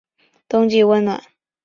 [0.49, 1.21] 冬季温暖。